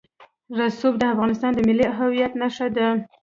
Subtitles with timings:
[0.59, 2.87] رسوب د افغانستان د ملي هویت نښه ده.